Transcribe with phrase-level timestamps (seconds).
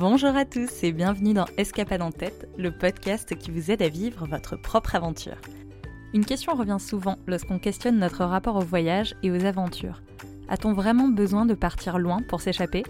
[0.00, 3.90] Bonjour à tous et bienvenue dans Escapade en tête, le podcast qui vous aide à
[3.90, 5.36] vivre votre propre aventure.
[6.14, 10.00] Une question revient souvent lorsqu'on questionne notre rapport au voyage et aux aventures.
[10.48, 12.82] A-t-on vraiment besoin de partir loin pour s'échapper?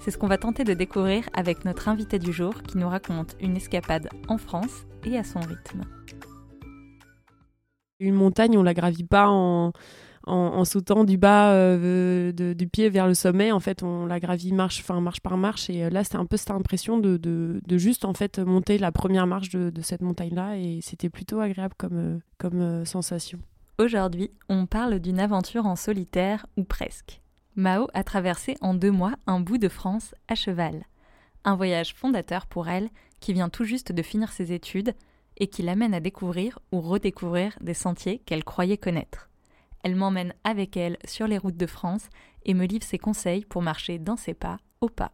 [0.00, 3.36] C'est ce qu'on va tenter de découvrir avec notre invité du jour qui nous raconte
[3.40, 5.84] une escapade en France et à son rythme.
[8.00, 9.70] Une montagne, on la gravit pas en,
[10.30, 13.52] en, sautant du bas euh, du pied vers le sommet.
[13.52, 15.70] En fait, on la gravit marche, enfin marche par marche.
[15.70, 18.92] Et euh, là, c'était un peu cette impression de, de, juste en fait monter la
[18.92, 20.56] première marche de, de cette montagne-là.
[20.56, 23.38] Et c'était plutôt agréable comme, euh, comme sensation.
[23.78, 27.22] Aujourd'hui, on parle d'une aventure en solitaire ou presque.
[27.56, 30.84] Mao a traversé en deux mois un bout de France à cheval.
[31.44, 34.94] Un voyage fondateur pour elle qui vient tout juste de finir ses études
[35.38, 39.29] et qui l'amène à découvrir ou redécouvrir des sentiers qu'elle croyait connaître.
[39.82, 42.08] Elle m'emmène avec elle sur les routes de France
[42.44, 45.10] et me livre ses conseils pour marcher dans ses pas au pas.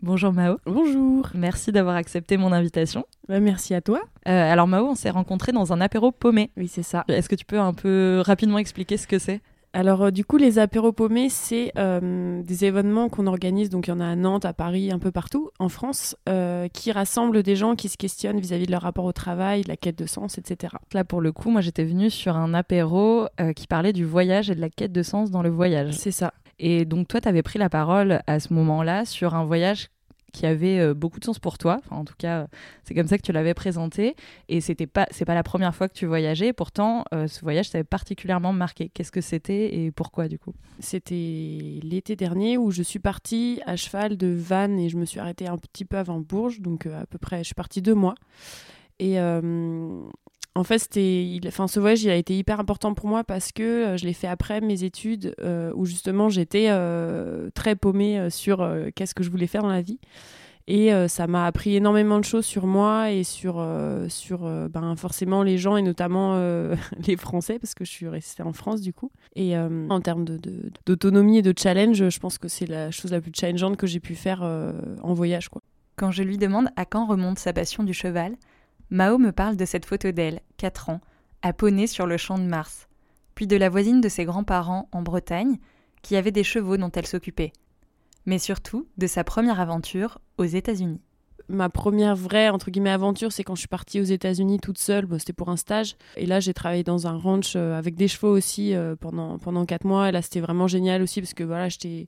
[0.00, 0.58] Bonjour Mao.
[0.64, 1.28] Bonjour.
[1.34, 3.04] Merci d'avoir accepté mon invitation.
[3.28, 4.00] Bah, merci à toi.
[4.28, 6.52] Euh, alors Mao, on s'est rencontrés dans un apéro paumé.
[6.56, 7.04] Oui, c'est ça.
[7.08, 9.40] Est-ce que tu peux un peu rapidement expliquer ce que c'est?
[9.72, 13.90] Alors euh, du coup, les apéros paumés, c'est euh, des événements qu'on organise, donc il
[13.90, 17.42] y en a à Nantes, à Paris, un peu partout en France, euh, qui rassemblent
[17.42, 20.06] des gens qui se questionnent vis-à-vis de leur rapport au travail, de la quête de
[20.06, 20.74] sens, etc.
[20.92, 24.54] Là, pour le coup, moi j'étais venue sur un apéro qui parlait du voyage et
[24.54, 25.94] de la quête de sens dans le voyage.
[25.94, 26.32] C'est ça.
[26.58, 29.88] Et donc toi, tu avais pris la parole à ce moment-là sur un voyage
[30.32, 31.78] qui avait euh, beaucoup de sens pour toi.
[31.84, 32.46] Enfin, en tout cas,
[32.84, 34.14] c'est comme ça que tu l'avais présenté.
[34.48, 36.52] Et c'était pas, c'est pas la première fois que tu voyageais.
[36.52, 38.88] Pourtant, euh, ce voyage t'avait particulièrement marqué.
[38.88, 40.54] Qu'est-ce que c'était et pourquoi du coup?
[40.80, 45.20] C'était l'été dernier où je suis partie à cheval de Vannes et je me suis
[45.20, 47.94] arrêtée un petit peu avant Bourges, donc euh, à peu près, je suis partie deux
[47.94, 48.14] mois.
[49.00, 49.16] Et
[50.58, 54.12] en fait, ce voyage, il a été hyper important pour moi parce que je l'ai
[54.12, 55.34] fait après mes études
[55.74, 56.68] où justement j'étais
[57.54, 60.00] très paumée sur qu'est-ce que je voulais faire dans la vie.
[60.66, 65.76] Et ça m'a appris énormément de choses sur moi et sur, ben, forcément les gens
[65.76, 66.36] et notamment
[67.06, 69.12] les Français parce que je suis restée en France du coup.
[69.36, 70.24] Et en termes
[70.86, 74.00] d'autonomie et de challenge, je pense que c'est la chose la plus challengeante que j'ai
[74.00, 75.50] pu faire en voyage.
[75.50, 75.62] Quoi.
[75.94, 78.36] Quand je lui demande à quand remonte sa passion du cheval,
[78.90, 81.00] Mao me parle de cette photo d'elle, 4 ans,
[81.42, 82.88] à poney sur le champ de Mars,
[83.34, 85.58] puis de la voisine de ses grands-parents en Bretagne,
[86.02, 87.52] qui avait des chevaux dont elle s'occupait,
[88.24, 91.00] mais surtout de sa première aventure aux États-Unis.
[91.50, 95.06] Ma première vraie entre guillemets aventure, c'est quand je suis partie aux États-Unis toute seule.
[95.18, 95.96] c'était pour un stage.
[96.16, 99.64] Et là, j'ai travaillé dans un ranch euh, avec des chevaux aussi euh, pendant pendant
[99.64, 100.10] quatre mois.
[100.10, 102.06] Et là, c'était vraiment génial aussi parce que voilà, j'étais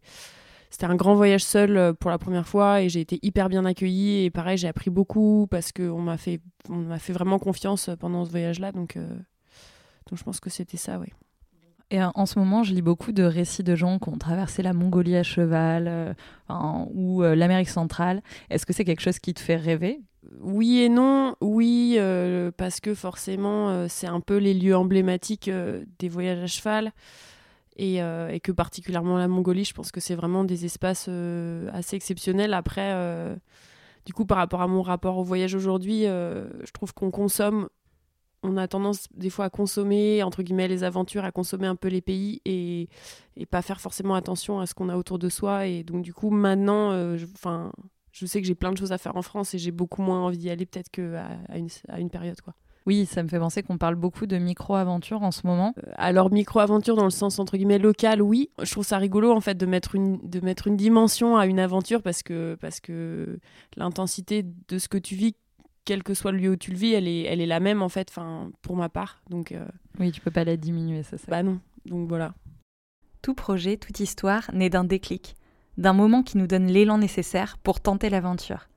[0.70, 3.64] c'était un grand voyage seul euh, pour la première fois et j'ai été hyper bien
[3.64, 7.90] accueillie et pareil j'ai appris beaucoup parce qu'on m'a fait on m'a fait vraiment confiance
[7.98, 9.08] pendant ce voyage là donc euh,
[10.08, 11.08] donc je pense que c'était ça oui
[11.92, 14.72] et en ce moment, je lis beaucoup de récits de gens qui ont traversé la
[14.72, 16.14] Mongolie à cheval euh,
[16.94, 18.22] ou l'Amérique centrale.
[18.48, 20.00] Est-ce que c'est quelque chose qui te fait rêver?
[20.38, 21.34] Oui et non.
[21.40, 21.98] Oui,
[22.56, 25.50] parce que forcément, c'est un peu les lieux emblématiques
[25.98, 26.92] des voyages à cheval.
[27.78, 31.96] Euh, et, que particulièrement la Mongolie, je pense que c'est vraiment des espaces euh, assez
[31.96, 32.52] exceptionnels.
[32.52, 33.36] Après, euh,
[34.04, 37.68] du coup, par rapport à mon rapport au voyage aujourd'hui, je trouve qu'on consomme,
[38.42, 41.88] on a tendance des fois à consommer, entre guillemets, les aventures, à consommer un peu
[41.88, 42.88] les pays et,
[43.50, 45.66] pas faire forcément attention à ce qu'on a autour de soi.
[45.66, 47.26] Et donc, du coup, maintenant, je,
[48.12, 50.20] je sais que j'ai plein de choses à faire en France et j'ai beaucoup moins
[50.20, 52.54] envie d'y aller peut-être qu'à une, à une période, quoi.
[52.86, 55.74] Oui, ça me fait penser qu'on parle beaucoup de micro-aventure en ce moment.
[55.78, 58.50] Euh, alors, micro-aventure dans le sens entre guillemets local, oui.
[58.62, 61.60] Je trouve ça rigolo en fait de mettre une, de mettre une dimension à une
[61.60, 63.38] aventure parce que, parce que
[63.76, 65.34] l'intensité de ce que tu vis,
[65.84, 67.82] quel que soit le lieu où tu le vis, elle est, elle est la même
[67.82, 68.12] en fait,
[68.62, 69.22] pour ma part.
[69.28, 69.64] Donc, euh,
[69.98, 71.18] Oui, tu peux pas la diminuer, ça.
[71.18, 71.24] ça.
[71.28, 72.34] Bah non, donc voilà.
[73.22, 75.34] Tout projet, toute histoire naît d'un déclic,
[75.76, 78.68] d'un moment qui nous donne l'élan nécessaire pour tenter l'aventure.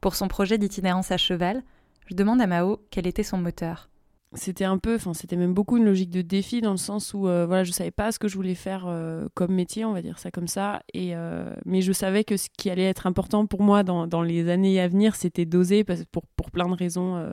[0.00, 1.62] Pour son projet d'itinérance à cheval,
[2.06, 3.88] je demande à Mao quel était son moteur.
[4.34, 7.28] C'était un peu, enfin c'était même beaucoup une logique de défi dans le sens où
[7.28, 10.00] euh, voilà je savais pas ce que je voulais faire euh, comme métier, on va
[10.00, 13.46] dire ça comme ça, et euh, mais je savais que ce qui allait être important
[13.46, 16.74] pour moi dans, dans les années à venir, c'était d'oser parce pour pour plein de
[16.74, 17.30] raisons.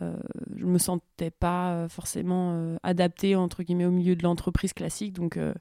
[0.00, 5.52] je me sentais pas forcément adaptée entre guillemets au milieu de l'entreprise classique, donc euh,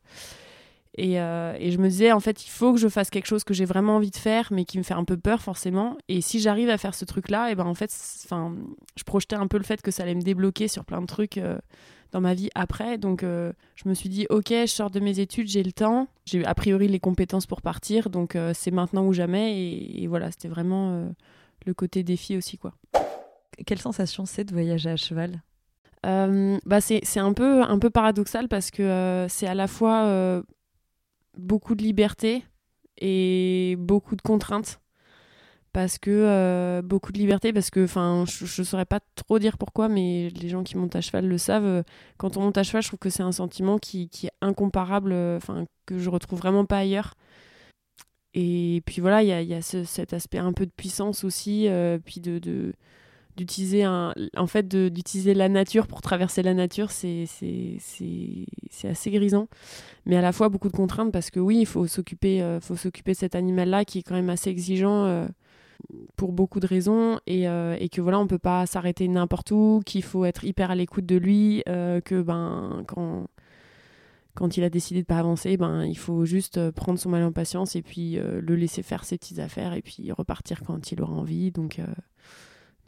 [0.95, 3.65] et, je me disais, en fait, il faut que je fasse quelque chose que j'ai
[3.65, 5.97] vraiment envie de faire, mais qui me fait un peu peur, forcément.
[6.07, 7.91] Et si j'arrive à faire ce truc-là, et ben en fait,
[8.29, 11.37] je projetais un peu le fait que ça allait me débloquer sur plein de trucs
[11.39, 11.57] euh,
[12.11, 12.99] dans ma vie après.
[12.99, 16.07] Donc, euh, je me suis dit, ok, je sors de mes études, j'ai le temps.
[16.25, 19.59] J'ai a priori les compétences pour partir, donc c'est maintenant ou jamais.
[19.59, 21.11] Et, voilà, c'était vraiment
[21.65, 22.73] le côté défi aussi, quoi.
[23.65, 25.41] Quelle sensation c'est de voyager à cheval?
[26.03, 30.43] Bah c'est un peu, un peu paradoxal parce que c'est à la fois
[31.37, 32.43] beaucoup de liberté
[32.97, 34.79] et beaucoup de contraintes.
[35.71, 39.89] parce que beaucoup de liberté parce que enfin je, ne saurais pas trop dire pourquoi
[39.89, 41.83] mais les gens qui montent à cheval le savent
[42.17, 45.13] quand on monte à cheval je trouve que c'est un sentiment qui, qui est incomparable
[45.37, 47.15] enfin que je retrouve vraiment pas ailleurs
[48.33, 51.99] et puis voilà, il y a, y cet aspect un peu de puissance aussi, euh,
[52.03, 52.73] puis de
[53.35, 59.47] d'utiliser un en fait d'utiliser la nature pour traverser la nature c'est c'est assez grisant
[60.05, 62.75] mais à la fois beaucoup de contraintes parce que oui il faut s'occuper euh, faut
[62.75, 65.27] s'occuper de cet animal là qui est quand même assez exigeant euh,
[66.15, 70.03] pour beaucoup de raisons et, et, que voilà on peut pas s'arrêter n'importe où qu'il
[70.03, 73.27] faut être hyper à l'écoute de lui que ben quand
[74.35, 77.23] quand il a décidé de pas avancer, ben il faut juste euh, prendre son mal
[77.23, 80.91] en patience et puis euh, le laisser faire ses petites affaires et puis repartir quand
[80.91, 81.51] il aura envie.
[81.51, 81.85] Donc euh,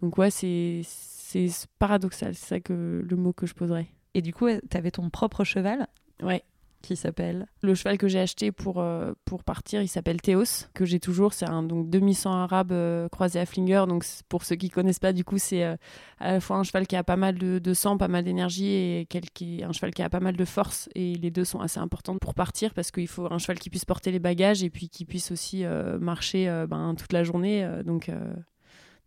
[0.05, 1.49] donc ouais, c'est c'est
[1.79, 3.87] paradoxal, c'est ça que le mot que je poserais.
[4.13, 5.87] Et du coup, tu avais ton propre cheval
[6.21, 6.43] Ouais
[6.85, 10.85] qui s'appelle Le cheval que j'ai acheté pour, euh, pour partir, il s'appelle Théos, que
[10.85, 11.33] j'ai toujours.
[11.33, 13.85] C'est un donc, demi-sang arabe euh, croisé à Flinger.
[13.87, 15.75] Donc, pour ceux qui connaissent pas, du coup, c'est euh,
[16.19, 19.07] à la fois un cheval qui a pas mal de, sang, pas mal d'énergie et
[19.33, 20.87] qui, un cheval qui a pas mal de force.
[20.95, 23.85] Et les deux sont assez importants pour partir parce qu'il faut un cheval qui puisse
[23.85, 25.65] porter les bagages et puis qui puisse aussi
[25.99, 27.67] marcher ben, toute la journée.
[27.83, 28.11] donc,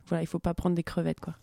[0.09, 1.35] voilà, il faut pas prendre des crevettes, quoi.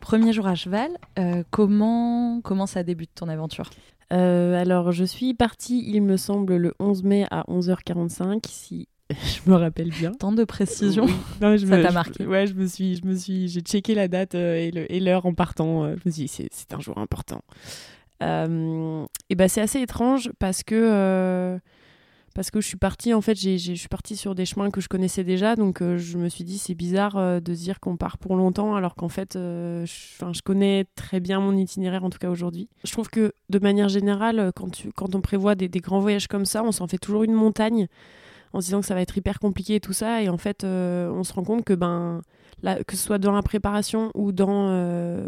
[0.00, 3.70] Premier jour à cheval, euh, comment, comment ça débute ton aventure?
[4.12, 9.50] Euh, Alors, je suis partie, il me semble, le 11 mai à 11h45, si je
[9.50, 10.12] me rappelle bien.
[10.12, 11.08] Tant de précision.
[11.40, 12.24] ça t'a marqué?
[12.24, 15.34] ouais, je me suis, je me suis, j'ai checké la date euh, et l'heure en
[15.34, 15.88] partant.
[15.88, 17.40] je me suis dit, c'est un jour important.
[18.20, 21.58] et ben, c'est assez étrange parce que
[22.36, 24.82] parce que je suis partie en fait j'ai, je suis partie sur des chemins que
[24.82, 27.96] je connaissais déjà donc euh, je me suis dit c'est bizarre euh, de dire qu'on
[27.96, 32.10] part pour longtemps alors qu'en fait euh, je, je, connais très bien mon itinéraire en
[32.10, 32.68] tout cas aujourd'hui.
[32.84, 36.28] Je trouve que de manière générale quand, tu, quand on prévoit des, des, grands voyages
[36.28, 37.86] comme ça on s'en fait toujours une montagne
[38.52, 40.62] en se disant que ça va être hyper compliqué et tout ça et en fait
[40.64, 42.20] on se rend compte que ben
[42.86, 44.68] que ce soit dans la préparation ou dans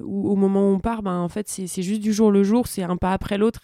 [0.03, 2.45] ou au moment où on part ben en fait c'est, c'est juste du jour le
[2.45, 3.61] jour c'est un pas après l'autre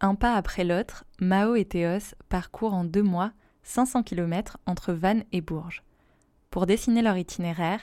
[0.00, 3.32] un pas après l'autre, Mao et Théos parcourent en deux mois
[3.62, 5.82] 500 km entre Vannes et Bourges.
[6.50, 7.80] Pour dessiner leur itinéraire,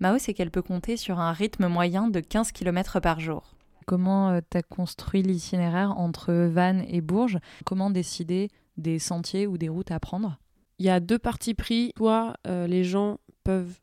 [0.00, 3.54] Mao sait qu'elle peut compter sur un rythme moyen de 15 km par jour.
[3.86, 7.38] Comment euh, tu as construit l'itinéraire entre Vannes et Bourges?
[7.64, 10.38] Comment décider des sentiers ou des routes à prendre?
[10.78, 11.92] Il y a deux parties pris.
[11.96, 13.80] Soit euh, les gens peuvent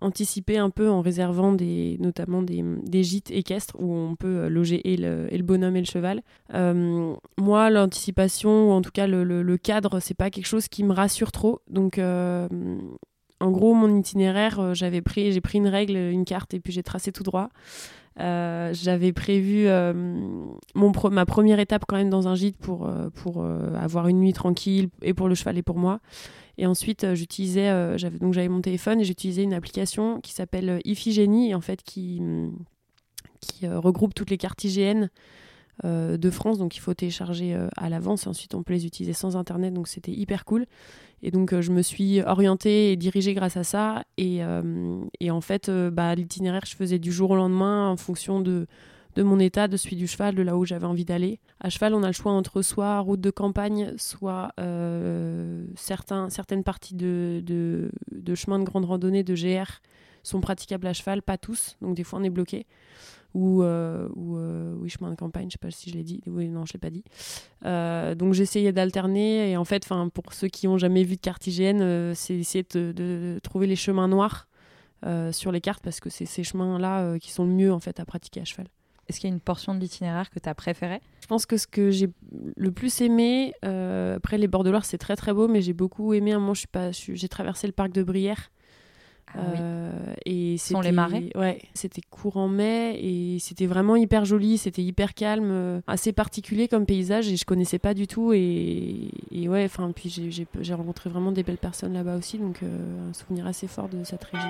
[0.00, 4.48] anticiper un peu en réservant des, notamment des, des gîtes équestres où on peut euh,
[4.48, 6.22] loger et le, le bonhomme et le cheval.
[6.54, 10.84] Euh, moi, l'anticipation, ou en tout cas le, le, cadre, c'est pas quelque chose qui
[10.84, 11.60] me rassure trop.
[11.68, 12.48] Donc, euh,
[13.40, 16.82] en gros, mon itinéraire, j'avais pris, j'ai pris une règle, une carte, et puis j'ai
[16.82, 17.48] tracé tout droit.
[18.18, 19.66] j'avais prévu
[20.74, 24.90] mon ma première étape quand même dans un gîte pour, pour avoir une nuit tranquille
[25.00, 26.00] et pour le cheval et pour moi.
[26.60, 30.34] Et ensuite, euh, j'utilisais, euh, j'avais donc j'avais mon téléphone et j'utilisais une application qui
[30.34, 32.52] s'appelle euh, Iphigénie, en fait, qui, mm,
[33.40, 35.08] qui regroupe toutes les cartes IGN
[35.82, 36.58] de France.
[36.58, 39.72] Donc, il faut télécharger à l'avance et ensuite on peut les utiliser sans internet.
[39.72, 40.66] Donc, c'était hyper cool.
[41.22, 44.04] Et donc, je me suis orientée et dirigée grâce à ça.
[44.18, 44.40] Et,
[45.20, 48.66] et en fait, bah, l'itinéraire, je faisais du jour au lendemain en fonction de
[49.16, 51.40] de mon état, de celui du cheval, de là où j'avais envie d'aller.
[51.60, 56.64] À cheval, on a le choix entre soit route de campagne, soit euh, certains, certaines
[56.64, 59.80] parties de, de, de de grande randonnée, de GR,
[60.22, 62.66] sont praticables à cheval, pas tous, donc des fois on est bloqué.
[63.32, 66.20] Ou, euh, ou euh, chemin de campagne, je sais pas si je l'ai dit.
[66.26, 67.04] Oui, non, je l'ai pas dit.
[68.18, 72.12] donc j'essayais d'alterner et en fait, pour ceux qui ont jamais vu de carte IGN,
[72.14, 74.48] c'est essayer de, de, trouver les chemins noirs
[75.32, 78.04] sur les cartes parce que c'est ces chemins-là qui sont le mieux en fait à
[78.04, 78.66] pratiquer à cheval.
[79.10, 81.00] Est-ce qu'il y a une portion de l'itinéraire que tu as préférée?
[81.20, 82.10] Je pense que ce que j'ai
[82.56, 85.72] le plus aimé, euh, après les bords de Loire, c'est très très beau, mais j'ai
[85.72, 88.52] beaucoup aimé un moment, j'ai pas, j'ai traversé le parc de Brière.
[89.34, 91.30] Ah euh, et sont les marais?
[91.34, 96.68] Ouais, c'était courant mai et c'était vraiment hyper joli, c'était hyper calme, euh, assez particulier
[96.68, 100.08] comme paysage et je connaissais pas du tout et, ouais, enfin puis
[100.60, 104.22] j'ai rencontré vraiment des belles personnes là-bas aussi, donc un souvenir assez fort de cette
[104.22, 104.48] région.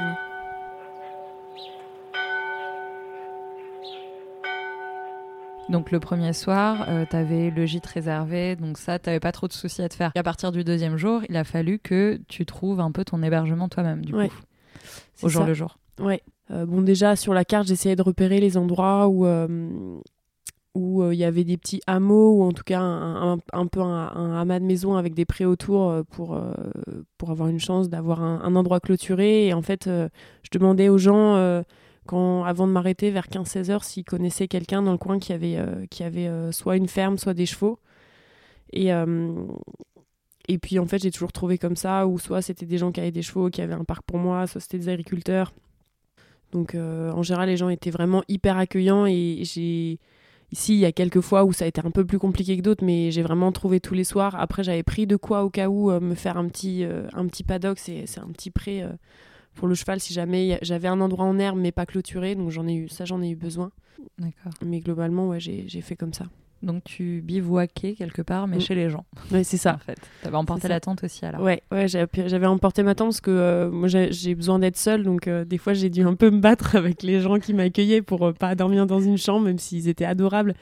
[5.71, 9.31] Donc le premier soir, euh, tu avais le gîte réservé, donc ça, tu n'avais pas
[9.31, 10.11] trop de soucis à te faire.
[10.17, 13.23] Et à partir du deuxième jour, il a fallu que tu trouves un peu ton
[13.23, 14.19] hébergement toi-même, du coup,
[15.23, 15.79] au jour le jour.
[16.01, 16.23] Ouais.
[16.51, 20.01] Euh, bon, déjà, sur la carte, j'essayais de repérer les endroits où euh,
[20.75, 24.61] où il y avait des petits hameaux ou en tout cas un, peu un, amas
[24.61, 26.41] de maison avec des prés autour pour,
[27.19, 29.49] pour avoir une chance d'avoir un, endroit clôturé.
[29.49, 31.65] Et en fait, je demandais aux gens
[32.13, 35.87] avant de m'arrêter vers 15-16 heures, s'ils connaissaient quelqu'un dans le coin qui avait, euh,
[35.91, 37.79] qui avait euh, soit une ferme, soit des chevaux.
[38.73, 39.35] Et, euh,
[40.49, 43.01] Et puis en fait, j'ai toujours trouvé comme ça, où soit c'était des gens qui
[43.01, 45.53] avaient des chevaux, qui avaient un parc pour moi, soit c'était des agriculteurs.
[46.53, 49.45] Donc en général, les gens étaient vraiment hyper accueillants et
[50.53, 52.63] Ici, il y a quelques fois où ça a été un peu plus compliqué que
[52.63, 54.35] d'autres, mais j'ai vraiment trouvé tous les soirs.
[54.35, 57.79] Après, j'avais pris de quoi au cas où me faire un petit, un petit paddock,
[57.79, 58.85] c'est un petit prêt
[59.55, 62.67] pour le cheval si jamais j'avais un endroit en herbe mais pas clôturé, donc j'en
[62.67, 63.71] ai eu ça, j'en ai eu besoin.
[64.19, 64.53] D'accord.
[64.65, 66.27] Mais globalement, ouais, j'ai fait comme ça.
[66.63, 68.61] Donc tu bivouaquais quelque part, mais mm.
[68.61, 69.07] chez les gens.
[69.33, 69.75] Oui, c'est ça.
[69.75, 71.41] En fait, avais emporté la tente aussi alors.
[71.41, 75.27] Ouais, ouais, j'avais emporté ma tente parce que euh, moi j'ai besoin d'être seule, donc
[75.27, 78.27] euh, des fois j'ai dû un peu me battre avec les gens qui m'accueillaient pour
[78.27, 80.55] euh, pas dormir dans une chambre, même s'ils étaient adorables.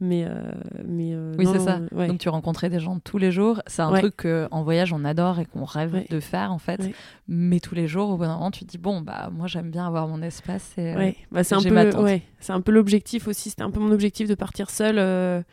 [0.00, 0.50] Mais, euh,
[0.84, 1.78] mais euh, oui, c'est ça.
[1.78, 3.62] Donc tu rencontrais des gens tous les jours.
[3.66, 6.80] C'est un truc qu'en voyage on adore et qu'on rêve de faire en fait.
[7.28, 9.70] Mais tous les jours, au bout d'un moment, tu te dis bon bah moi j'aime
[9.70, 13.50] bien avoir mon espace et euh, bah, c'est un, peu, c'est un peu l'objectif aussi.
[13.50, 15.44] C'était un peu mon objectif de partir seule.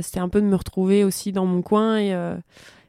[0.00, 2.14] C'était un peu de me retrouver aussi dans mon coin et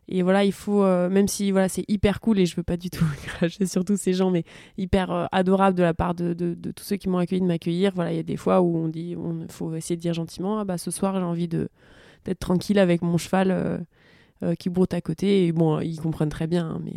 [0.08, 2.78] et voilà, il faut, euh, même si voilà, c'est hyper cool et je veux pas
[2.78, 4.44] du tout cracher sur tous ces gens, mais
[4.78, 7.92] hyper euh, adorable de la part de, de, tous ceux qui m'ont accueilli de m'accueillir.
[7.96, 10.60] Voilà, il y a des fois où on dit, il faut essayer de dire gentiment,
[10.60, 11.70] ah bah ce soir j'ai envie de
[12.26, 13.52] d'être tranquille avec mon cheval
[14.44, 15.46] euh, qui broute à côté.
[15.46, 16.96] Et bon, ils comprennent très bien, hein, mais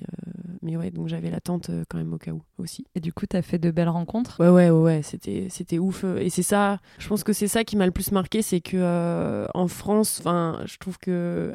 [0.62, 2.86] mais ouais, donc j'avais l'attente quand même au cas où aussi.
[2.96, 4.40] Et du coup, tu as fait de belles rencontres?
[4.40, 6.04] Ouais, ouais, ouais, c'était, c'était ouf.
[6.18, 9.46] Et c'est ça, je pense que c'est ça qui m'a le plus marqué, c'est que
[9.54, 11.52] en France, enfin, je trouve que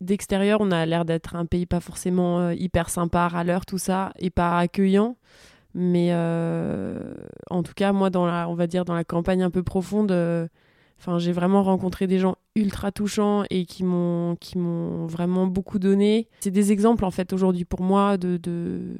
[0.00, 3.78] d'extérieur, on a l'air d'être un pays pas forcément euh, hyper sympa, à l'heure, tout
[3.78, 5.16] ça, et pas accueillant.
[5.74, 7.14] Mais euh,
[7.48, 10.10] en tout cas, moi, dans la, on va dire dans la campagne un peu profonde,
[10.10, 10.48] euh,
[10.98, 14.36] enfin, j'ai vraiment rencontré des gens ultra touchants et qui m'ont,
[15.06, 16.28] vraiment beaucoup donné.
[16.40, 18.96] C'est des exemples en fait aujourd'hui pour moi de, de,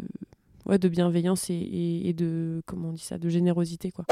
[0.66, 4.04] ouais, de bienveillance et, et, de, comment on dit ça, de générosité quoi.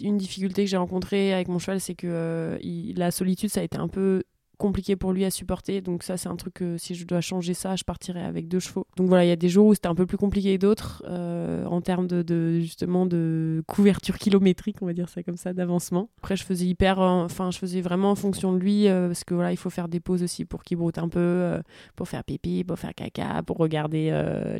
[0.00, 2.58] Une difficulté que j'ai rencontrée avec mon cheval, c'est que
[2.96, 4.22] la solitude, ça a été un peu
[4.62, 5.80] compliqué pour lui à supporter.
[5.80, 8.60] Donc ça, c'est un truc que si je dois changer ça, je partirai avec deux
[8.60, 8.86] chevaux.
[8.96, 11.02] Donc voilà, il y a des jours où c'était un peu plus compliqué que d'autres
[11.08, 16.08] euh, en termes de, justement de couverture kilométrique, on va dire ça comme ça, d'avancement.
[16.18, 19.34] Après, je faisais hyper, enfin, je faisais vraiment en fonction de lui euh, parce que
[19.34, 21.60] voilà, il faut faire des pauses aussi pour qu'il broute un peu, euh,
[21.96, 24.10] pour faire pipi, pour faire caca, pour regarder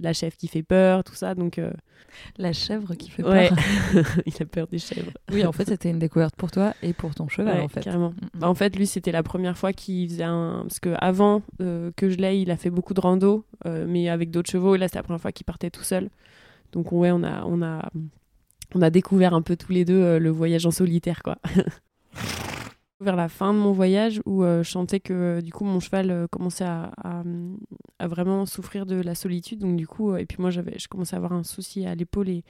[0.00, 1.36] la chèvre qui fait peur, tout ça.
[1.36, 1.60] Donc
[2.38, 3.52] la chèvre qui fait peur.
[4.26, 5.12] il a peur des chèvres.
[5.30, 7.80] Oui, en fait, c'était une découverte pour toi et pour ton cheval, en fait.
[7.80, 8.10] Carrément.
[8.10, 8.40] Mm, mm.
[8.40, 10.60] Bah, en fait, lui, c'était la première fois qu'il faisait un.
[10.62, 14.30] Parce qu'avant euh, que je l'aie, il a fait beaucoup de rando, euh, mais avec
[14.30, 14.74] d'autres chevaux.
[14.74, 16.10] Et là, c'était la première fois qu'il partait tout seul.
[16.72, 17.90] Donc, ouais, on a, on a,
[18.74, 21.38] on a découvert un peu tous les deux euh, le voyage en solitaire, quoi.
[23.00, 26.62] Vers la fin de mon voyage, où je sentais que du coup mon cheval commençait
[26.62, 26.92] à,
[27.98, 29.58] à, vraiment souffrir de la solitude.
[29.58, 32.28] Donc, du coup, et puis moi, j'avais, je commençais à avoir un souci à l'épaule
[32.28, 32.44] et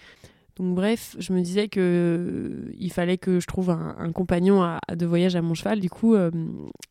[0.57, 5.07] donc bref, je me disais que euh, il fallait que je trouve un, compagnon de
[5.07, 5.81] voyage à mon cheval.
[5.81, 6.31] Du coup, euh,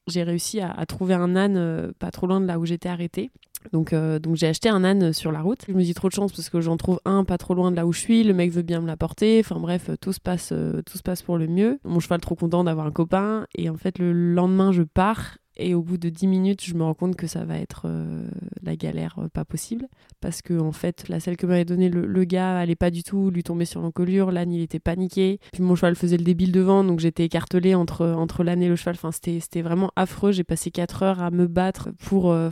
[0.08, 3.30] j'ai réussi à, trouver un âne euh, pas trop loin de là où j'étais arrêtée.
[3.74, 5.66] Donc, donc j'ai acheté un âne sur la route.
[5.68, 7.76] Je me dis trop de chance parce que j'en trouve un pas trop loin de
[7.76, 8.24] là où je suis.
[8.24, 9.40] Le mec veut bien me l'apporter.
[9.40, 11.80] Enfin bref, tout se passe, tout se passe pour le mieux.
[11.84, 13.46] Mon cheval trop content d'avoir un copain.
[13.54, 16.84] Et en fait, le lendemain, je pars et au bout de 10 minutes, je me
[16.84, 18.28] rends compte que ça va être euh,
[18.64, 19.88] la galère euh, pas possible.
[20.20, 23.30] Parce que, en fait, la selle que m'avait donnée le, gars allait pas du tout
[23.30, 24.32] lui tomber sur l'encolure.
[24.32, 25.40] L'âne, il était paniqué.
[25.54, 28.76] Puis mon cheval faisait le débile devant, donc j'étais écartelée entre, entre l'âne et le
[28.76, 28.96] cheval.
[28.96, 30.32] Enfin, c'était vraiment affreux.
[30.32, 32.50] J'ai passé 4 heures à me battre pour, euh,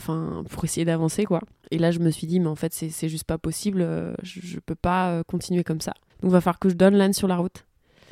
[0.49, 1.41] pour essayer d'avancer, quoi.
[1.71, 3.85] Et là, je me suis dit, mais en fait, c'est juste pas possible.
[4.23, 5.93] je, je peux pas continuer comme ça.
[6.21, 7.65] Donc, va falloir que je donne l'âne sur la route.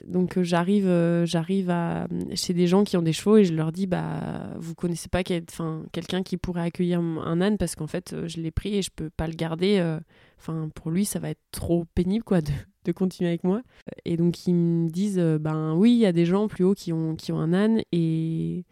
[0.06, 3.54] Donc euh, j'arrive euh, j'arrive à chez des gens qui ont des chevaux et je
[3.54, 7.88] leur dis bah vous connaissez pas enfin quelqu'un qui pourrait accueillir un âne parce qu'en
[7.88, 9.98] fait euh, je l'ai pris et je peux pas le garder
[10.39, 12.51] enfin pour lui ça va être trop pénible quoi de,
[12.86, 13.62] de continuer avec moi.
[14.06, 16.94] Et donc ils me disent ben oui il y a des gens plus haut qui
[16.94, 18.66] ont qui ont un âne et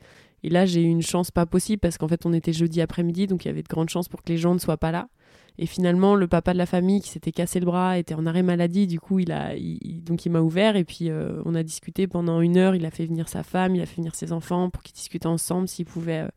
[0.43, 3.27] et là j'ai eu une chance pas possible parce qu'en fait on était jeudi après-midi
[3.27, 5.07] donc il y avait de grandes chances pour que les gens ne soient pas là
[5.57, 8.43] et finalement, le papa de la famille qui s'était cassé le bras était en arrêt
[8.43, 8.87] maladie.
[8.87, 9.53] Du coup, il a,
[10.01, 12.75] donc il m'a ouvert et puis euh, on a discuté pendant une heure.
[12.75, 15.25] Il a fait venir sa femme, il a fait venir ses enfants pour qu'ils discutent
[15.25, 16.29] ensemble s'ils pouvaient, euh,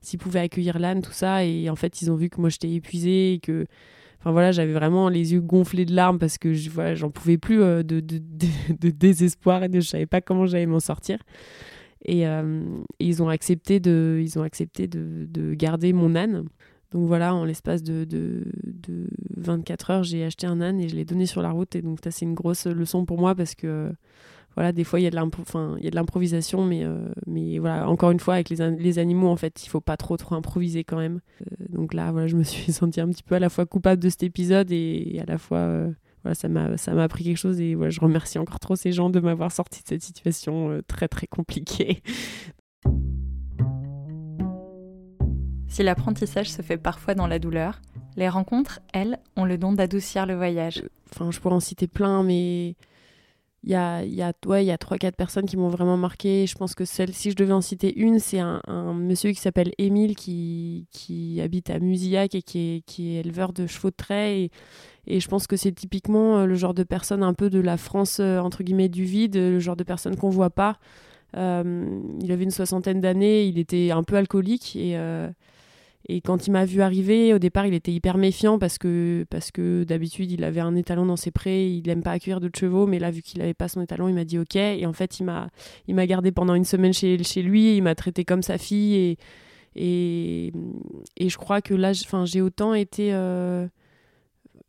[0.00, 1.44] s'ils pouvaient accueillir l'âne, tout ça.
[1.44, 3.66] Et en fait, ils ont vu que moi j'étais épuisée et que,
[4.18, 7.38] enfin voilà, j'avais vraiment les yeux gonflés de larmes parce que je, voilà, j'en pouvais
[7.38, 8.00] plus euh, de,
[8.90, 11.18] désespoir et de, je savais pas comment j'allais m'en sortir.
[12.04, 12.36] Et, et,
[13.00, 16.44] ils ont accepté de, ils ont accepté de, de garder mon âne.
[16.92, 18.44] Donc voilà, en l'espace de, de,
[19.36, 21.74] 24 heures, j'ai acheté un âne et je l'ai donné sur la route.
[21.74, 23.92] Et donc, ça, c'est une grosse leçon pour moi parce que,
[24.54, 28.34] voilà, des fois, il y a de l'improvisation, mais, euh, mais voilà, encore une fois,
[28.34, 31.20] avec les, les animaux, en fait, il faut pas trop, trop improviser quand même.
[31.42, 34.02] Euh, donc là, voilà, je me suis sentie un petit peu à la fois coupable
[34.02, 35.58] de cet épisode et, à la fois.
[35.58, 36.48] Euh, voilà, ça
[36.94, 39.84] m'a appris quelque chose et voilà, je remercie encore trop ces gens de m'avoir sorti
[39.84, 42.02] de cette situation très très compliquée
[45.76, 47.82] Si l'apprentissage se fait parfois dans la douleur,
[48.16, 50.82] les rencontres, elles, ont le don d'adoucir le voyage.
[51.12, 52.68] Enfin, je pourrais en citer plein, mais
[53.62, 56.46] il y a, y a, ouais, a 3-4 personnes qui m'ont vraiment marqué.
[56.46, 58.62] Je pense que celle, si je devais en citer une, c'est un,
[58.94, 63.52] monsieur qui s'appelle Émile qui, qui habite à Musillac et qui est, qui est éleveur
[63.52, 64.50] de chevaux de trait.
[65.06, 67.76] Et, je pense que c'est typiquement euh, le genre de personne un peu de la
[67.76, 70.78] France, euh, entre guillemets, du vide, le genre de personne qu'on voit pas.
[71.36, 74.96] Euh, il avait une soixantaine d'années, il était un peu alcoolique et,
[76.08, 79.24] et quand il m'a vu arriver, au départ, il était hyper méfiant parce que,
[79.84, 82.98] d'habitude, il avait un étalon dans ses prés, il n'aime pas accueillir d'autres chevaux, mais
[82.98, 84.56] là, vu qu'il n'avait pas son étalon, il m'a dit OK.
[84.56, 85.48] Et en fait, il m'a,
[85.88, 88.94] il gardé pendant une semaine chez, lui, il m'a traité comme sa fille.
[88.94, 89.18] Et,
[89.74, 90.52] et,
[91.16, 93.12] et je crois que là, j'ai autant été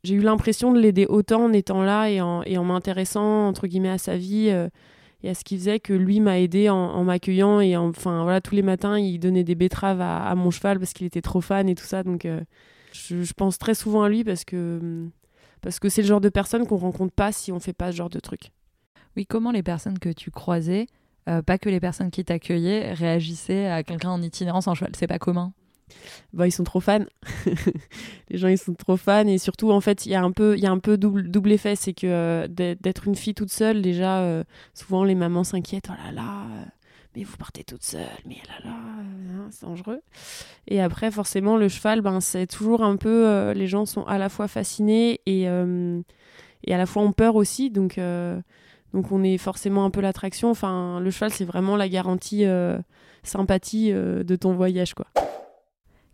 [0.03, 3.67] j'ai eu l'impression de l'aider autant en étant là et en, et en m'intéressant entre
[3.89, 4.70] à sa vie euh,
[5.24, 8.55] et à ce qu'il faisait que lui m'a aidé en, m'accueillant et enfin voilà tous
[8.55, 11.75] les matins il donnait des betteraves à, mon cheval parce qu'il était trop fan et
[11.75, 12.03] tout ça.
[12.03, 12.41] Donc euh,
[12.93, 15.07] je, pense très souvent à lui parce que
[15.62, 17.97] parce que c'est le genre de personne qu'on rencontre pas si on fait pas ce
[17.97, 18.51] genre de truc.
[19.15, 20.86] Oui, comment les personnes que tu croisais,
[21.27, 24.91] euh, pas que les personnes qui t'accueillaient, réagissaient à quelqu'un en itinérance en cheval?
[24.95, 25.53] C'est pas commun
[26.34, 27.06] bah, ils sont trop fans.
[28.29, 29.27] les gens, ils sont trop fans.
[29.27, 31.51] Et surtout, en fait, il y a un peu, y a un peu double, double
[31.51, 31.75] effet.
[31.75, 35.89] C'est que euh, d'être une fille toute seule, déjà, euh, souvent, les mamans s'inquiètent.
[35.89, 36.65] Oh là là, euh,
[37.15, 38.06] mais vous partez toute seule.
[38.25, 40.01] Mais oh là là, hein, c'est dangereux.
[40.67, 43.51] Et après, forcément, le cheval, ben, c'est toujours un peu.
[43.53, 47.72] les gens sont à la fois fascinés et, et à la fois ont peur aussi.
[47.72, 48.00] Donc,
[48.94, 50.51] donc, on est forcément un peu l'attraction.
[50.51, 52.46] Enfin, le cheval, c'est vraiment la garantie
[53.24, 55.08] sympathie de ton voyage, quoi.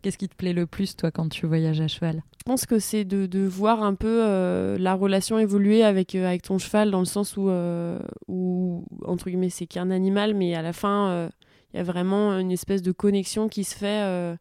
[0.03, 2.24] Qu'est-ce qui te plaît le plus, toi, quand tu voyages à cheval?
[2.38, 6.27] Je pense que c'est de, de, voir un peu euh, la relation évoluer avec, euh,
[6.27, 10.55] avec ton cheval, dans le sens où, euh, où entre guillemets, c'est qu'un animal, mais
[10.55, 11.29] à la fin,
[11.74, 14.37] il y a vraiment une espèce de connexion qui se fait.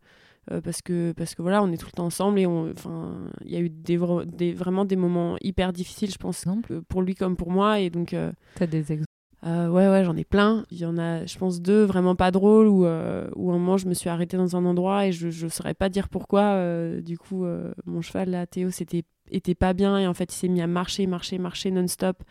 [0.64, 3.56] parce que parce que voilà on est tout le temps ensemble et enfin il y
[3.56, 3.96] a eu des,
[4.26, 6.44] des, vraiment des moments hyper difficiles je pense
[6.88, 9.11] pour lui comme pour moi et donc tu as des exemples
[9.44, 10.64] euh, ouais, ouais, j'en ai plein.
[10.70, 13.88] Il y en a, je pense, deux vraiment pas drôles où, euh, un moment je
[13.88, 16.42] me suis arrêtée dans un endroit et je ne saurais pas dire pourquoi.
[16.42, 17.44] Euh, du coup,
[17.86, 20.66] mon cheval, là, Théo, c'était, était pas bien et en fait, il s'est mis à
[20.66, 22.22] marcher, marcher, marcher non-stop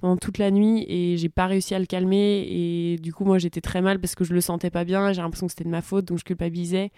[0.00, 2.46] pendant toute la nuit et j'ai pas réussi à le calmer.
[2.48, 5.12] Et du coup, moi, j'étais très mal parce que je le sentais pas bien.
[5.12, 6.90] J'ai l'impression que c'était de ma faute, donc je culpabilisais.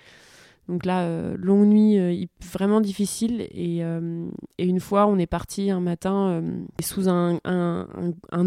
[0.68, 3.48] Donc là, euh, longue nuit euh, vraiment difficile.
[3.56, 4.26] Euh,
[4.58, 6.42] et, une fois, on est parti un matin
[6.82, 7.38] sous un,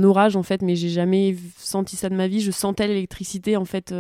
[0.04, 2.42] orage, en fait, mais j'ai jamais senti ça de ma vie.
[2.42, 3.94] Je sentais l'électricité, en fait,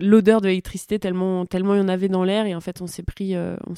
[0.00, 2.46] l'odeur de l'électricité tellement, tellement il y en avait dans l'air.
[2.46, 3.74] Et en fait, on s'est pris, on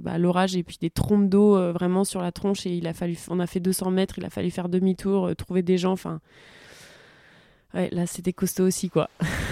[0.00, 2.66] bah, l'orage et puis des trompes d'eau vraiment sur la tronche.
[2.66, 5.62] Et il a fallu, on a fait 200 mètres, il a fallu faire demi-tour, trouver
[5.62, 5.92] des gens.
[5.92, 6.20] Enfin,
[7.72, 9.08] ouais, là, c'était costaud aussi, quoi.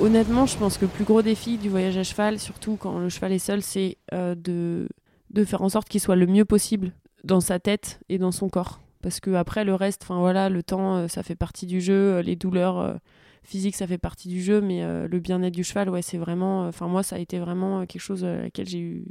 [0.00, 3.08] Honnêtement, je pense que le plus gros défi du voyage à cheval, surtout quand le
[3.08, 4.88] cheval est seul, c'est euh, de,
[5.30, 6.92] de faire en sorte qu'il soit le mieux possible
[7.24, 8.80] dans sa tête et dans son corps.
[9.02, 11.92] Parce que après le reste, enfin voilà, le temps, euh, ça fait partie du jeu,
[11.94, 12.98] euh, les douleurs
[13.42, 16.88] physiques, ça fait partie du jeu, mais le bien-être du cheval, ouais, c'est vraiment, enfin
[16.88, 19.04] moi, ça a été vraiment quelque chose à laquelle j'ai eu,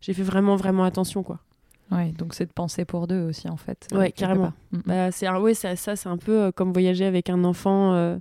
[0.00, 1.40] j'ai fait vraiment vraiment attention, quoi.
[1.90, 3.88] Ouais, donc c'est de penser pour deux aussi en fait.
[3.92, 4.52] Ouais, carrément.
[4.70, 4.82] Mm, mm.
[4.86, 8.18] Bah, c'est ouais, ça, ça c'est un peu comme voyager avec un enfant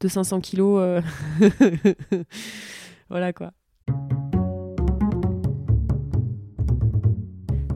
[0.00, 0.80] de 500 kilos.
[0.80, 1.00] Euh.
[3.10, 3.52] voilà quoi.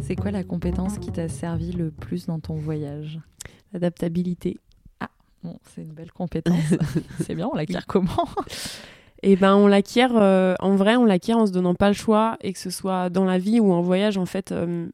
[0.00, 3.20] C'est quoi la compétence qui t'a servi le plus dans ton voyage?
[3.72, 4.58] L'adaptabilité.
[5.00, 5.08] Ah,
[5.42, 6.74] bon, c'est une belle compétence.
[7.20, 8.28] c'est bien, on l'acquiert comment?
[9.22, 12.36] Eh ben, on l'acquiert, euh, en vrai, on l'acquiert en se donnant pas le choix,
[12.42, 14.52] et que ce soit dans la vie ou en voyage, en fait.
[14.52, 14.90] Euh,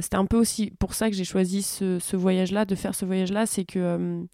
[0.00, 3.46] c'était un peu aussi pour ça que j'ai choisi ce, voyage-là, de faire ce voyage-là,
[3.46, 4.26] c'est que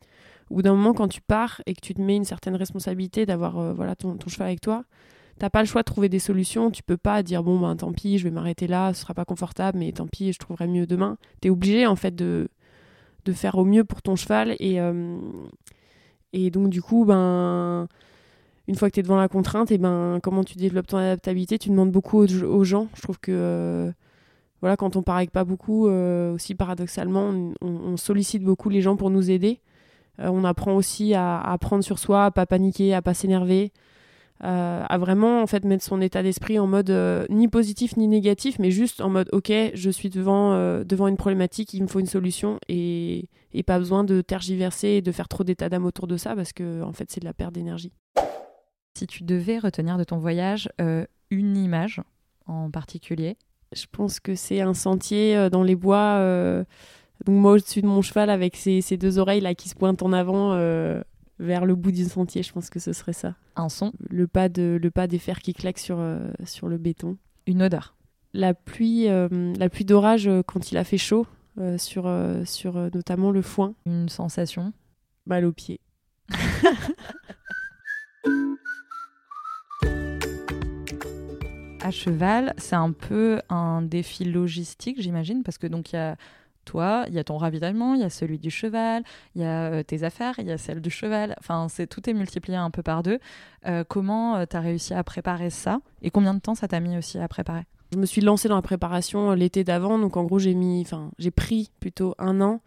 [0.53, 3.25] au bout d'un moment, quand tu pars et que tu te mets une certaine responsabilité
[3.25, 4.85] d'avoir euh, voilà, ton, cheval avec toi,
[5.39, 6.71] t'as pas le choix de trouver des solutions.
[6.71, 9.25] Tu peux pas dire bon ben tant pis, je vais m'arrêter là, ce sera pas
[9.25, 11.17] confortable, mais tant pis, je trouverai mieux demain.
[11.41, 12.51] Tu es obligé en fait de,
[13.33, 15.19] faire au mieux pour ton cheval et, euh,
[16.51, 17.89] donc du coup ben
[18.69, 21.59] une fois que tu es devant la contrainte et ben comment tu développes ton adaptabilité,
[21.59, 22.89] tu demandes beaucoup aux, gens.
[22.95, 23.91] Je trouve que euh,
[24.63, 29.11] voilà quand on part avec pas beaucoup aussi paradoxalement, on sollicite beaucoup les gens pour
[29.11, 29.61] nous aider.
[30.21, 33.73] Euh, on apprend aussi à, prendre sur soi, à pas paniquer, à pas s'énerver.
[34.45, 38.09] Euh, à vraiment en fait mettre son état d'esprit en mode euh, ni positif ni
[38.09, 42.01] négatif mais juste en mode ok je suis devant devant une problématique il me faut
[42.01, 43.29] une solution et,
[43.65, 46.83] pas besoin de tergiverser et de faire trop d'état d'âme autour de ça parce que
[46.83, 47.93] en fait c'est de la perte d'énergie
[48.99, 50.69] si tu devais retenir de ton voyage
[51.31, 52.01] une image
[52.47, 53.37] en particulier
[53.75, 56.19] je pense que c'est un sentier dans les bois
[57.25, 60.03] Donc moi au-dessus de mon cheval avec ces, ces, deux oreilles là qui se pointent
[60.03, 60.55] en avant
[61.39, 63.35] vers le bout du sentier, je pense que ce serait ça.
[63.57, 65.99] Un son Le pas, de, le pas des fers qui claquent sur,
[66.45, 67.17] sur le béton.
[67.47, 67.97] Une odeur
[68.33, 71.27] La pluie, la pluie d'orage quand il a fait chaud,
[71.79, 72.11] sur,
[72.45, 73.75] sur notamment le foin.
[73.87, 74.73] Une sensation
[75.27, 75.81] Mal aux pieds.
[81.83, 86.17] à cheval, c'est un peu un défi logistique, j'imagine, parce que donc il y a
[86.65, 89.03] toi, il y a ton ravitaillement, il y a celui du cheval,
[89.35, 91.35] il y a euh, tes affaires, il y a celle du cheval.
[91.41, 93.19] Enfin, c'est tout est multiplié un peu par deux.
[93.67, 96.81] Euh, comment euh, tu as réussi à préparer ça et combien de temps ça t'a
[96.81, 97.65] mis aussi à préparer?
[97.93, 101.11] Je me suis lancée dans la préparation l'été d'avant, donc en gros j'ai mis, enfin
[101.19, 102.61] j'ai pris plutôt un an,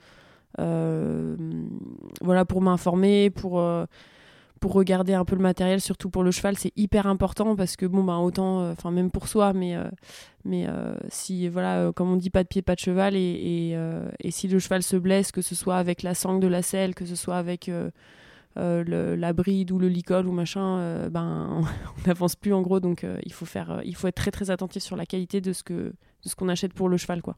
[2.22, 3.60] voilà pour m'informer, pour
[4.60, 7.86] pour regarder un peu le matériel, surtout pour le cheval, c'est hyper important parce que
[7.86, 9.84] bon, bah, autant, euh, enfin, même pour soi, mais, euh,
[10.44, 13.76] mais euh, si, voilà, comme on dit, pas de pied, pas de cheval, et,
[14.20, 16.96] et, si le cheval se blesse, que ce soit avec la sangle de la selle,
[16.96, 17.70] que ce soit avec
[18.56, 21.64] la bride ou le licol ou machin, ben,
[21.98, 24.84] on n'avance plus en gros, donc il, faut faire, il faut être très très attentif
[24.84, 25.74] sur la qualité de ce que
[26.24, 27.36] de ce qu'on achète pour le cheval, quoi.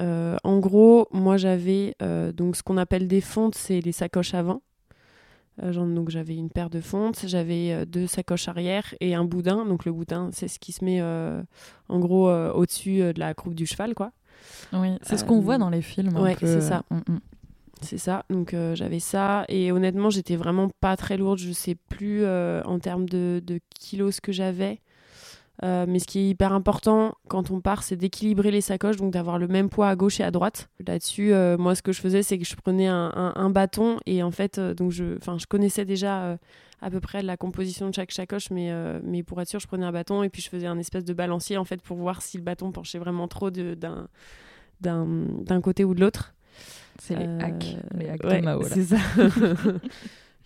[0.00, 1.94] en gros, moi j'avais
[2.34, 4.62] donc ce qu'on appelle des fontes, c'est les sacoches avant.
[5.62, 9.64] Euh, donc j'avais une paire de fontes, j'avais euh, deux sacoches arrière et un boudin.
[9.64, 11.42] Donc le boudin, c'est ce qui se met euh,
[11.88, 14.12] en gros au-dessus de la croupe du cheval, quoi.
[14.72, 16.16] Oui, c'est ce qu'on voit dans les films.
[16.16, 16.84] Ouais, c'est ça.
[16.90, 17.20] Mm, mm.
[17.80, 18.24] C'est ça.
[18.28, 21.38] Donc j'avais ça et honnêtement, j'étais vraiment pas très lourde.
[21.38, 24.80] Je sais plus en termes de, de kilos ce que j'avais.
[25.64, 29.12] Euh, mais ce qui est hyper important quand on part, c'est d'équilibrer les sacoches, donc
[29.12, 30.68] d'avoir le même poids à gauche et à droite.
[30.86, 34.30] Là-dessus, euh, moi, ce que je faisais, c'est que je prenais un, bâton et en
[34.30, 36.38] fait, euh, donc je, je connaissais déjà
[36.80, 39.86] à peu près la composition de chaque sacoche, mais, mais pour être sûr, je prenais
[39.86, 42.36] un bâton et puis je faisais un espèce de balancier en fait pour voir si
[42.36, 44.08] le bâton penchait vraiment trop d'un
[45.60, 46.34] côté ou de l'autre.
[47.00, 48.62] C'est les hacks, les hacks de Mao.
[48.64, 48.96] C'est ça.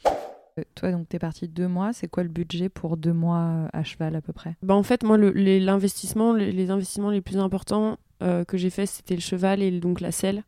[0.59, 1.93] Euh, toi, donc, tu es parti deux mois.
[1.93, 4.57] C'est quoi le budget pour deux mois euh, à cheval à peu près?
[4.63, 8.87] Bah, En fait, moi, l'investissement, les, les, investissements les plus importants euh, que j'ai fait,
[8.87, 10.45] c'était le cheval et donc la selle.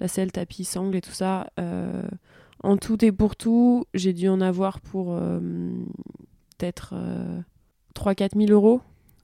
[0.00, 1.48] La selle, tapis, sangle et tout ça.
[2.62, 5.14] en tout et pour tout, j'ai dû en avoir pour
[6.58, 6.94] peut-être
[7.94, 8.80] 3-4 000 euros.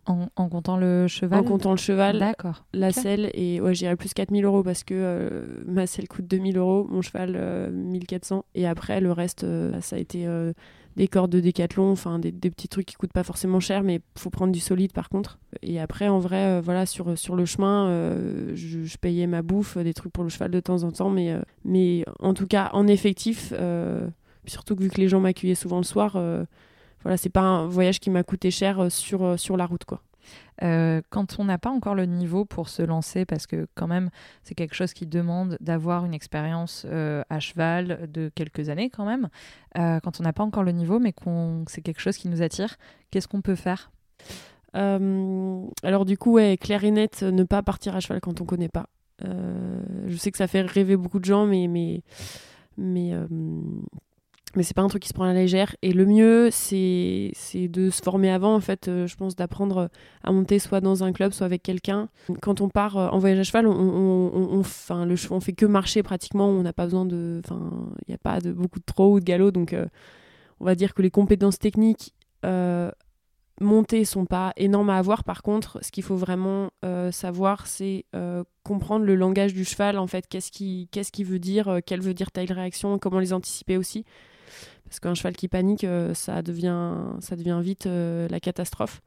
[0.09, 2.19] En, comptant le cheval En comptant le cheval.
[2.19, 2.65] D'accord.
[2.73, 6.57] La selle, et ouais, j'irais plus 4000 euros parce que euh, ma selle coûte 2000
[6.57, 8.37] euros, mon cheval 1400.
[8.37, 10.27] Euh, et après, le reste, euh, ça a été
[10.97, 14.31] des cordes de décathlon, enfin des, petits trucs qui coûtent pas forcément cher, mais faut
[14.31, 15.39] prendre du solide par contre.
[15.63, 18.15] Et après, en vrai, voilà, sur, sur le chemin,
[18.55, 22.05] je, payais ma bouffe, des trucs pour le cheval de temps en temps, mais, mais
[22.19, 23.53] en tout cas, en effectif,
[24.47, 26.19] surtout que vu que les gens m'accueillaient souvent le soir
[27.03, 29.85] voilà, c'est pas un voyage qui m'a coûté cher euh, sur, euh, sur la route,
[29.85, 30.03] quoi.
[30.63, 34.11] Euh, quand on n'a pas encore le niveau pour se lancer, parce que quand même
[34.43, 39.29] c'est quelque chose qui demande d'avoir une expérience à cheval de quelques années quand même,
[39.75, 42.77] quand on n'a pas encore le niveau mais qu'on c'est quelque chose qui nous attire,
[43.11, 43.91] qu'est-ce qu'on peut faire?
[44.75, 48.69] Alors du coup, ouais, clair et net, ne pas partir à cheval quand on connaît
[48.69, 48.89] pas.
[49.23, 52.03] je sais que ça fait rêver beaucoup de gens, mais, mais,
[52.77, 53.15] mais
[54.59, 55.77] mais c'est pas un truc qui se prend à la légère.
[55.83, 59.89] Et le mieux c'est de se former avant en fait euh, je pense d'apprendre
[60.25, 62.09] à monter soit dans un club soit avec quelqu'un.
[62.43, 65.65] Quand on part euh, en voyage à cheval on, on, on, le, on fait que
[65.65, 66.49] marcher pratiquement.
[66.49, 67.71] On n'a pas besoin de enfin
[68.07, 69.53] il n'y a pas de beaucoup de trot ou de galop.
[69.53, 69.87] Donc euh,
[70.59, 72.15] on va dire que les compétences techniques
[73.61, 75.23] montées sont pas énormes à avoir.
[75.23, 76.71] Par contre ce qu'il faut vraiment
[77.13, 78.07] savoir c'est
[78.65, 80.27] comprendre le langage du cheval en fait.
[80.27, 84.05] Qu'est-ce qui qu'est-ce qui veut dire quelle veut dire telle réaction comment les anticiper aussi
[84.89, 89.03] parce qu'un cheval qui panique, euh, ça, devient, ça devient vite euh, la catastrophe.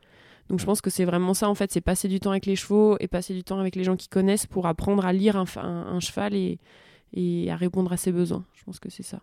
[0.50, 2.56] Donc je pense que c'est vraiment ça en fait, c'est passer du temps avec les
[2.56, 5.46] chevaux et passer du temps avec les gens qui connaissent pour apprendre à lire un,
[5.58, 6.60] un, cheval et,
[7.14, 8.44] et, à répondre à ses besoins.
[8.54, 9.22] Je pense que c'est ça.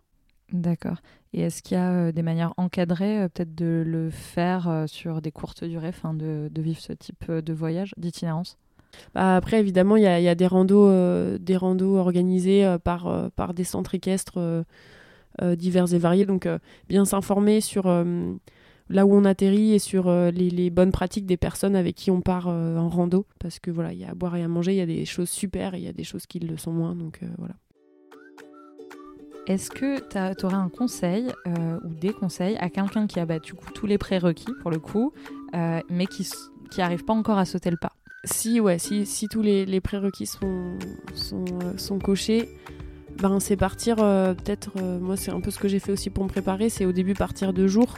[0.53, 0.97] D'accord.
[1.35, 5.31] Et est-ce qu'il y a euh, des manières encadrées peut-être de le faire sur des
[5.31, 8.57] courtes durées, fin de, de, vivre ce type de voyage, d'itinérance?
[9.15, 13.53] Bah, Après évidemment il y a, y a, des randos, des randos organisés par, par
[13.53, 14.65] des centres équestres
[15.43, 16.27] euh, divers et variés.
[16.27, 18.35] Donc, euh, bien s'informer sur euh,
[18.89, 22.49] là où on atterrit et sur les, bonnes pratiques des personnes avec qui on part
[22.49, 23.27] en rando.
[23.39, 25.05] Parce que voilà, il y a à boire et à manger, il y a des
[25.05, 26.95] choses super et il y a des choses qui le sont moins.
[26.95, 27.55] Donc voilà.
[29.47, 30.01] Est-ce que
[30.37, 31.27] tu aurais un conseil
[31.85, 34.79] ou des conseils à quelqu'un qui a bah, du coup tous les prérequis pour le
[34.79, 35.13] coup,
[35.53, 36.27] mais qui
[36.79, 37.93] n'arrive pas encore à sauter le pas?
[38.25, 40.77] Si, ouais, si, si tous les, les prérequis sont,
[41.15, 41.45] sont,
[41.77, 42.49] sont cochés,
[43.21, 46.09] ben, c'est partir, euh, peut-être, euh, moi c'est un peu ce que j'ai fait aussi
[46.09, 47.97] pour me préparer, c'est au début partir deux jours,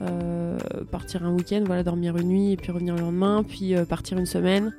[0.00, 0.58] euh,
[0.90, 4.26] partir un week-end, voilà, dormir une nuit et puis revenir le lendemain, puis partir une
[4.26, 4.74] semaine,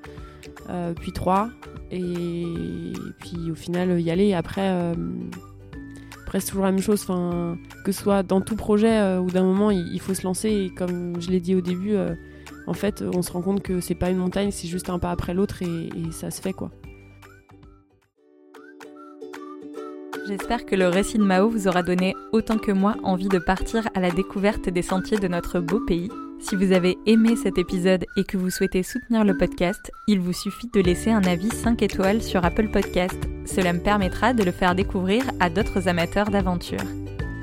[0.99, 1.49] puis trois,
[1.91, 2.43] et
[3.19, 4.33] puis au final y aller.
[4.33, 4.67] Après,
[6.25, 9.69] après c'est toujours la même chose, que ce soit dans tout projet ou d'un moment
[9.69, 11.95] il, faut se lancer, et comme je l'ai dit au début,
[12.65, 15.11] en fait on se rend compte que c'est pas une montagne, c'est juste un pas
[15.11, 16.71] après l'autre, et ça se fait quoi.
[20.27, 23.87] J'espère que le récit de Mao vous aura donné autant que moi envie de partir
[23.93, 26.09] à la découverte des sentiers de notre beau pays.
[26.39, 30.33] Si vous avez aimé cet épisode et que vous souhaitez soutenir le podcast, il vous
[30.33, 33.17] suffit de laisser un avis 5 étoiles sur Apple Podcast.
[33.45, 36.83] Cela me permettra de le faire découvrir à d'autres amateurs d'aventure.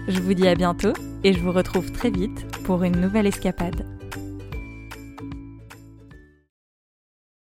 [0.08, 0.92] Je vous dis à bientôt
[1.22, 3.86] et je vous retrouve très vite pour une nouvelle escapade.